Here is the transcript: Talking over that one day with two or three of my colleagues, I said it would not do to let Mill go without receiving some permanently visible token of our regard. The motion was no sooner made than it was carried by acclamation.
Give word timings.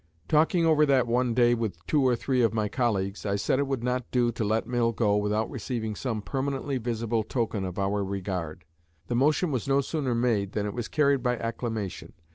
Talking 0.27 0.65
over 0.65 0.83
that 0.87 1.05
one 1.05 1.35
day 1.35 1.53
with 1.53 1.85
two 1.85 2.01
or 2.01 2.15
three 2.15 2.41
of 2.41 2.55
my 2.55 2.67
colleagues, 2.67 3.23
I 3.23 3.35
said 3.35 3.59
it 3.59 3.67
would 3.67 3.83
not 3.83 4.09
do 4.09 4.31
to 4.31 4.43
let 4.43 4.65
Mill 4.65 4.91
go 4.93 5.15
without 5.15 5.47
receiving 5.47 5.93
some 5.95 6.23
permanently 6.23 6.79
visible 6.79 7.21
token 7.21 7.63
of 7.63 7.77
our 7.77 8.03
regard. 8.03 8.65
The 9.09 9.15
motion 9.15 9.51
was 9.51 9.67
no 9.67 9.79
sooner 9.79 10.15
made 10.15 10.53
than 10.53 10.65
it 10.65 10.73
was 10.73 10.87
carried 10.87 11.21
by 11.21 11.37
acclamation. 11.37 12.13